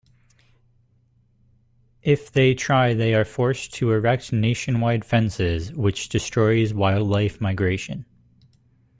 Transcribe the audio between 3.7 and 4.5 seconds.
to erect